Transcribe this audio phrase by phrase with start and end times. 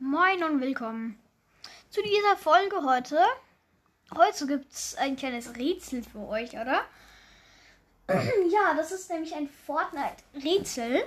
[0.00, 1.18] Moin und willkommen
[1.90, 3.18] zu dieser Folge heute.
[4.16, 6.84] Heute gibt es ein kleines Rätsel für euch, oder?
[8.08, 11.02] ja, das ist nämlich ein Fortnite-Rätsel.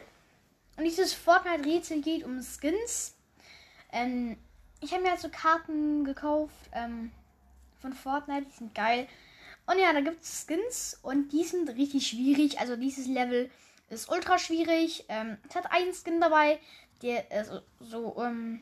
[0.75, 3.15] Und dieses Fortnite-Rätsel geht um Skins.
[3.93, 4.37] Ähm,
[4.81, 7.13] ich habe mir also Karten gekauft ähm,
[7.79, 9.07] von Fortnite, die sind geil.
[9.67, 12.59] Und ja, da gibt es Skins und die sind richtig schwierig.
[12.59, 13.49] Also dieses Level
[13.89, 15.05] ist ultra schwierig.
[15.07, 16.59] Ähm, es hat einen Skin dabei,
[17.01, 18.61] der äh, so, so ähm,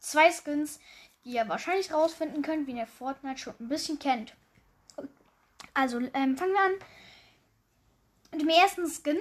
[0.00, 0.80] zwei Skins,
[1.24, 4.34] die ihr wahrscheinlich rausfinden könnt, wie ihr Fortnite schon ein bisschen kennt.
[5.74, 6.72] Also ähm, fangen wir an
[8.32, 9.18] mit dem ersten Skin.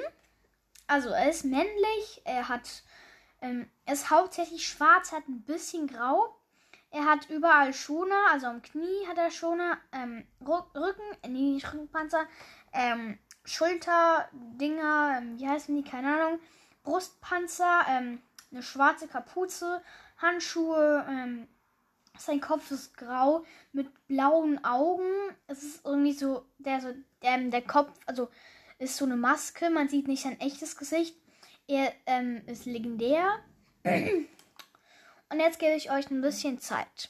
[0.88, 2.84] Also er ist männlich, er hat
[3.42, 6.36] ähm, er ist hauptsächlich schwarz, hat ein bisschen grau.
[6.92, 11.72] Er hat überall Schoner, also am Knie hat er Schoner, ähm, Rücken, äh, nee, nicht
[11.72, 12.26] Rückenpanzer,
[12.74, 16.40] ähm, Schulterdinger, ähm, wie heißen die, keine Ahnung,
[16.84, 18.22] Brustpanzer, ähm,
[18.52, 19.82] eine schwarze Kapuze,
[20.18, 21.48] Handschuhe, ähm,
[22.18, 25.06] sein Kopf ist grau mit blauen Augen.
[25.48, 28.30] Es ist irgendwie so, der, so, der, der Kopf, also
[28.78, 31.16] ist so eine Maske, man sieht nicht sein echtes Gesicht.
[31.68, 33.40] Er ähm, ist legendär.
[33.84, 37.10] Und jetzt gebe ich euch ein bisschen Zeit.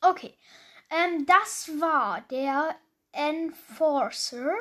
[0.00, 0.34] Okay,
[0.90, 2.76] ähm, das war der
[3.14, 4.52] Enforcer.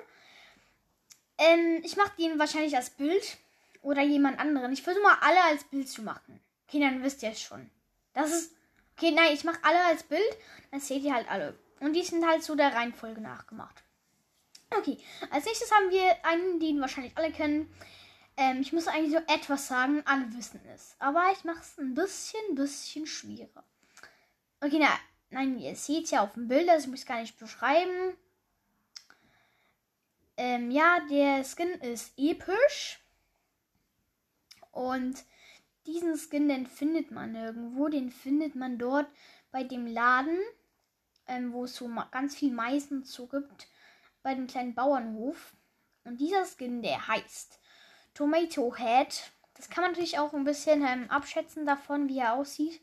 [1.37, 3.37] Ähm, ich mache den wahrscheinlich als Bild
[3.81, 4.71] oder jemand anderen.
[4.71, 6.39] Ich versuche mal alle als Bild zu machen.
[6.67, 7.69] Okay, dann wisst ihr es schon.
[8.13, 8.55] Das ist.
[8.95, 10.37] Okay, nein, ich mache alle als Bild.
[10.71, 11.57] Dann seht ihr halt alle.
[11.79, 13.83] Und die sind halt so der Reihenfolge nachgemacht.
[14.77, 14.97] Okay,
[15.29, 17.73] als nächstes haben wir einen, den wahrscheinlich alle kennen.
[18.37, 20.95] Ähm, ich muss eigentlich so etwas sagen, alle wissen es.
[20.99, 23.63] Aber ich mache es ein bisschen, bisschen schwieriger.
[24.61, 24.89] Okay, na,
[25.29, 28.17] nein, ihr seht ja auf dem Bild, also ich muss gar nicht beschreiben.
[30.37, 32.99] Ähm, ja, der Skin ist episch.
[34.71, 35.23] Und
[35.85, 37.87] diesen Skin, den findet man irgendwo.
[37.87, 39.07] Den findet man dort
[39.51, 40.39] bei dem Laden,
[41.27, 43.67] ähm, wo es so ganz viel Mais so gibt.
[44.23, 45.55] Bei dem kleinen Bauernhof.
[46.03, 47.59] Und dieser Skin, der heißt
[48.13, 49.31] Tomato Head.
[49.55, 52.81] Das kann man natürlich auch ein bisschen ähm, abschätzen davon, wie er aussieht.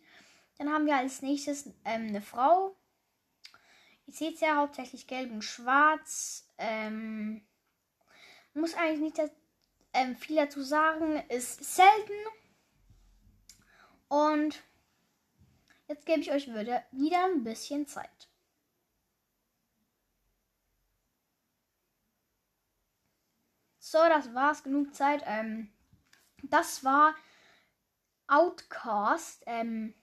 [0.59, 2.77] Dann haben wir als nächstes ähm, eine Frau.
[4.07, 6.47] Ihr seht ja hauptsächlich gelb und schwarz.
[6.61, 7.47] Ähm,
[8.55, 9.31] muss eigentlich nicht das,
[9.93, 11.17] ähm, viel dazu sagen.
[11.29, 12.13] Ist selten.
[14.09, 14.63] Und
[15.89, 18.29] jetzt gebe ich euch wieder, wieder ein bisschen Zeit.
[23.79, 24.63] So, das war's.
[24.63, 25.23] Genug Zeit.
[25.27, 25.73] Ähm,
[26.45, 27.15] das war
[28.29, 29.43] Outcast.
[29.47, 29.95] Ähm,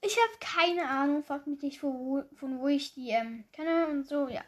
[0.00, 3.86] ich habe keine Ahnung, fragt mich nicht, von wo, von wo ich die ähm, kenne
[3.86, 4.44] und so, ja.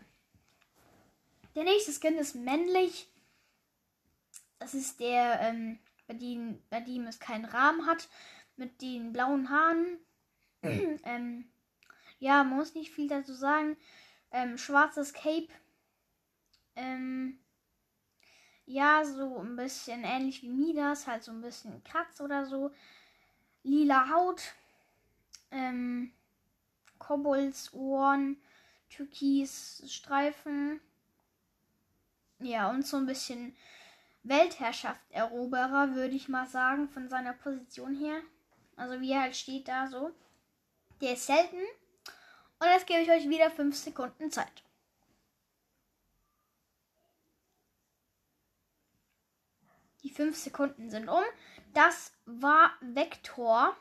[1.54, 3.08] Der nächste Skin ist männlich.
[4.58, 8.08] Das ist der, ähm, bei, dem, bei dem es keinen Rahmen hat,
[8.56, 9.98] mit den blauen Haaren.
[10.62, 11.44] ähm,
[12.18, 13.76] ja, man muss nicht viel dazu sagen.
[14.30, 15.48] Ähm, schwarzes Cape.
[16.76, 17.38] Ähm,
[18.66, 22.72] ja, so ein bisschen ähnlich wie Midas, halt so ein bisschen Kratz oder so.
[23.62, 24.42] Lila Haut.
[25.50, 26.12] Ähm,
[26.98, 28.38] Kobolds Ohren.
[28.88, 30.80] Türkis Streifen.
[32.44, 33.56] Ja, und so ein bisschen
[34.24, 38.20] Weltherrschaft-Eroberer, würde ich mal sagen, von seiner Position her.
[38.76, 40.10] Also wie er halt steht da so.
[41.00, 41.56] Der ist selten.
[42.58, 44.62] Und jetzt gebe ich euch wieder 5 Sekunden Zeit.
[50.02, 51.24] Die 5 Sekunden sind um.
[51.72, 53.74] Das war Vector.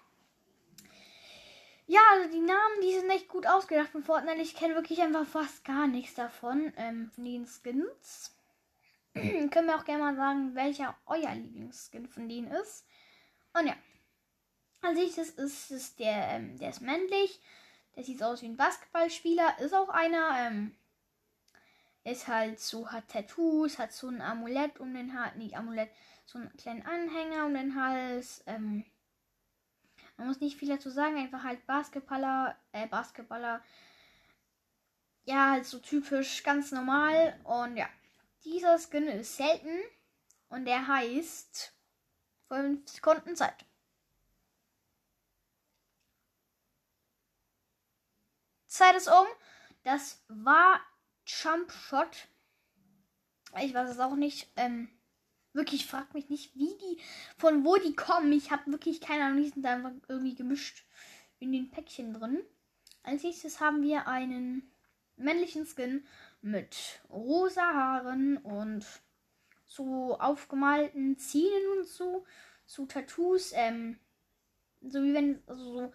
[1.86, 4.42] Ja, also die Namen, die sind echt gut ausgedacht von Fortnite.
[4.42, 8.34] Ich kenne wirklich einfach fast gar nichts davon, ähm, von den Skins.
[9.52, 12.86] Können wir auch gerne mal sagen, welcher euer Lieblingsskin von denen ist.
[13.54, 13.76] Und ja.
[14.82, 17.40] Als nächstes ist es der, ähm, der ist männlich.
[17.96, 19.60] Der sieht aus wie ein Basketballspieler.
[19.60, 20.36] Ist auch einer.
[20.40, 20.76] Ähm,
[22.04, 25.36] ist halt so, hat Tattoos, hat so ein Amulett um den Hals.
[25.36, 25.90] Nicht Amulett,
[26.26, 28.44] so einen kleinen Anhänger um den Hals.
[28.46, 28.84] Ähm,
[30.18, 33.62] man muss nicht viel dazu sagen, einfach halt Basketballer, äh, Basketballer.
[35.26, 37.40] Ja, halt so typisch, ganz normal.
[37.46, 37.88] Und ja.
[38.44, 39.80] Dieser Skin ist selten
[40.50, 41.74] und der heißt
[42.50, 43.66] 5 Sekunden Zeit.
[48.68, 49.28] Zeit ist um.
[49.84, 50.82] Das war
[51.26, 52.28] Jump Shot.
[53.62, 54.52] Ich weiß es auch nicht.
[54.56, 54.90] Ähm,
[55.54, 57.02] wirklich, fragt mich nicht, wie die,
[57.38, 58.32] von wo die kommen.
[58.34, 59.44] Ich habe wirklich keine Ahnung.
[59.44, 60.86] Die sind einfach irgendwie gemischt
[61.40, 62.42] in den Päckchen drin.
[63.04, 64.72] Als nächstes haben wir einen
[65.18, 66.06] männlichen Skin
[66.44, 68.86] mit rosa Haaren und
[69.66, 72.26] so aufgemalten Zähnen und so,
[72.66, 73.98] so Tattoos, ähm,
[74.82, 75.94] so wie wenn, also so,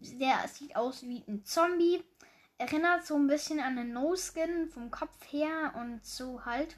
[0.00, 2.02] der sieht aus wie ein Zombie,
[2.58, 6.76] erinnert so ein bisschen an einen No-Skin vom Kopf her und so halt.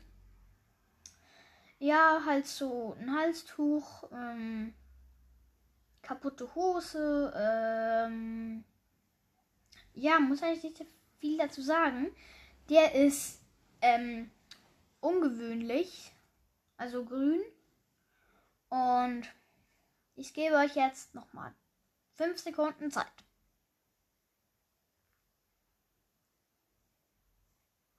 [1.78, 4.74] Ja, halt so ein Halstuch, ähm,
[6.02, 8.64] kaputte Hose, ähm,
[9.94, 10.86] ja, muss eigentlich nicht
[11.18, 12.10] viel dazu sagen.
[12.70, 13.40] Der ist
[13.82, 14.30] ähm,
[15.00, 16.12] ungewöhnlich,
[16.76, 17.42] also grün.
[18.68, 19.24] Und
[20.14, 21.52] ich gebe euch jetzt nochmal
[22.14, 23.10] 5 Sekunden Zeit.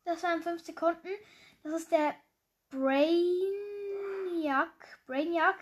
[0.05, 1.09] Das waren 5 Sekunden.
[1.63, 2.15] Das ist der
[2.69, 3.41] Brainiac.
[5.05, 5.59] Brainiac.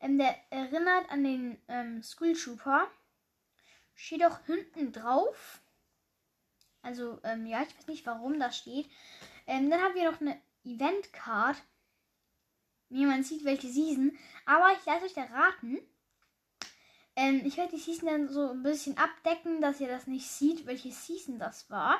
[0.00, 2.90] Ähm, der erinnert an den ähm, School Trooper.
[3.94, 5.63] Steht auch hinten drauf.
[6.84, 8.88] Also, ähm, ja, ich weiß nicht, warum das steht.
[9.46, 11.56] Ähm, dann haben wir noch eine Event Card.
[12.88, 14.16] Wie man sieht, welche Season.
[14.46, 15.78] Aber ich lasse euch da raten.
[17.16, 20.66] Ähm, ich werde die Season dann so ein bisschen abdecken, dass ihr das nicht seht,
[20.66, 21.98] welche Season das war.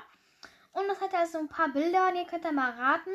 [0.73, 3.11] Und das hat also ein paar Bilder und ihr könnt da mal raten.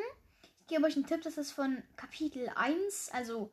[0.61, 3.51] Ich gebe euch einen Tipp, das ist von Kapitel 1, also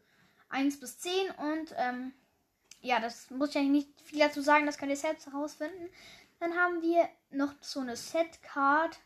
[0.49, 1.31] 1 bis 10.
[1.33, 2.13] Und ähm,
[2.81, 5.91] ja, das muss ich eigentlich nicht viel dazu sagen, das könnt ihr selbst herausfinden.
[6.39, 8.99] Dann haben wir noch so eine Set-Card.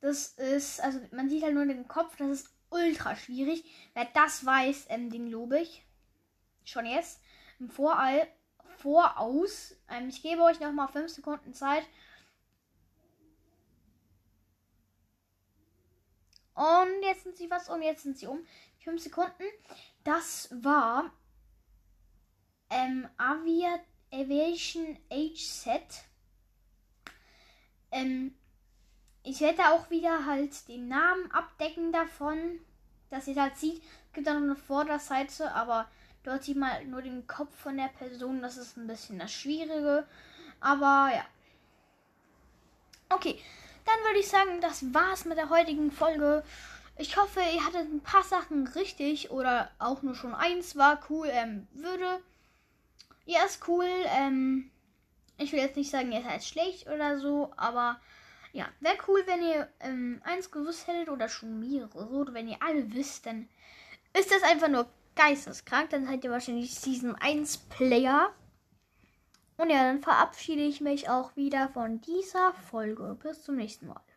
[0.00, 3.64] Das ist, also man sieht halt nur den Kopf, das ist ultra schwierig.
[3.94, 5.86] Wer das weiß, ähm, den lobe ich.
[6.64, 7.20] Schon jetzt.
[7.58, 8.28] Im Vorall,
[8.78, 9.74] Voraus.
[9.88, 11.84] Ähm, ich gebe euch noch mal 5 Sekunden Zeit.
[16.54, 18.46] Und jetzt sind sie was um, jetzt sind sie um.
[18.84, 19.44] 5 Sekunden.
[20.04, 21.10] Das war
[22.70, 23.78] ähm, Avia
[24.12, 26.04] Aviation Age Set.
[27.90, 28.34] Ähm,
[29.22, 32.60] ich werde auch wieder halt den Namen abdecken davon,
[33.10, 33.82] dass ihr halt sieht.
[33.82, 35.88] Es gibt dann noch eine Vorderseite, aber
[36.22, 38.42] dort sieht man halt nur den Kopf von der Person.
[38.42, 40.06] Das ist ein bisschen das Schwierige.
[40.60, 41.24] Aber ja.
[43.08, 43.40] Okay,
[43.84, 46.44] dann würde ich sagen, das war's mit der heutigen Folge.
[46.98, 51.28] Ich hoffe, ihr hattet ein paar Sachen richtig oder auch nur schon eins war cool.
[51.30, 52.20] Ähm, würde.
[53.26, 53.88] Ja, ist cool.
[54.06, 54.70] Ähm,
[55.36, 58.00] ich will jetzt nicht sagen, ihr seid schlecht oder so, aber
[58.52, 62.08] ja, wäre cool, wenn ihr ähm, eins gewusst hättet oder schon mehrere.
[62.08, 63.48] Oder wenn ihr alle wisst, dann
[64.18, 65.90] ist das einfach nur geisteskrank.
[65.90, 68.32] Dann seid ihr wahrscheinlich Season 1 Player.
[69.58, 73.18] Und ja, dann verabschiede ich mich auch wieder von dieser Folge.
[73.22, 74.00] Bis zum nächsten Mal.